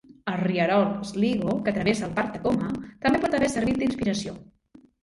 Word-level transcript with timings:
El 0.31 0.37
rierol 0.43 0.87
Sligo, 1.09 1.53
que 1.67 1.75
travessa 1.77 2.09
el 2.09 2.17
Parc 2.17 2.35
Takoma, 2.39 2.73
també 3.05 3.25
pot 3.27 3.39
haver 3.41 3.53
servit 3.59 3.83
d'inspiració. 3.85 4.39